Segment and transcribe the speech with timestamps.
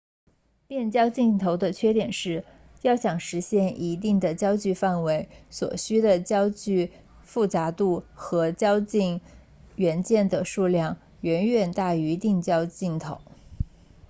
[0.67, 2.43] 变焦镜头的缺点是
[2.81, 6.89] 要想实现一定的焦距范围所需的焦距
[7.21, 9.21] 复杂度和透镜
[9.75, 13.21] 元件的数量远远大于定焦镜头